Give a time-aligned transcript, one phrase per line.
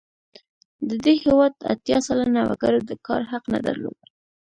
[0.89, 3.99] د دې هېواد اتیا سلنه وګړو د کار حق نه درلود.